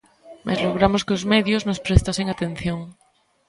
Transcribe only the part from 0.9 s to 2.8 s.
que os medios nos prestasen atención.